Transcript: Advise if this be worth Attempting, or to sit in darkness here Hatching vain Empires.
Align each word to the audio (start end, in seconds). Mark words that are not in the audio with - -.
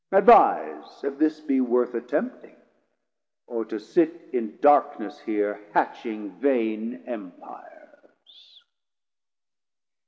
Advise 0.11 1.03
if 1.03 1.19
this 1.19 1.39
be 1.41 1.61
worth 1.61 1.93
Attempting, 1.93 2.55
or 3.45 3.63
to 3.65 3.79
sit 3.79 4.29
in 4.33 4.57
darkness 4.59 5.19
here 5.19 5.61
Hatching 5.75 6.31
vain 6.39 7.03
Empires. 7.05 8.63